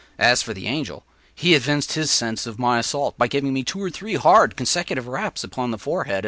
[0.17, 1.03] As for the Angel,
[1.35, 5.05] he evinced his sense of my assault by giving me two or three hard consecutive
[5.07, 6.19] raps upon the forehead as before.